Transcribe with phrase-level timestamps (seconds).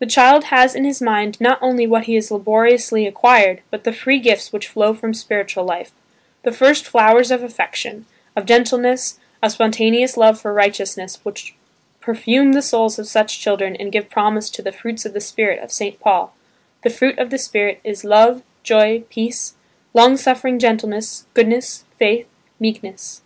[0.00, 3.92] The child has in his mind not only what he has laboriously acquired, but the
[3.92, 5.92] free gifts which flow from spiritual life,
[6.42, 8.04] the first flowers of affection,
[8.34, 11.54] of gentleness, of spontaneous love for righteousness which
[12.00, 15.60] perfume the souls of such children and give promise of the "fruits of the spirit"
[15.62, 16.00] of St.
[16.00, 19.54] Paul–"The fruit of the Spirit is love, joy, peace,
[19.94, 22.26] long suffering gentleness, goodness, faith,
[22.58, 23.22] meekness."